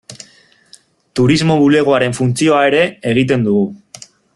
Turismo 1.19 1.59
bulegoaren 1.65 2.19
funtzioa 2.21 2.65
ere 2.73 2.83
egiten 3.15 3.49
dugu. 3.51 3.65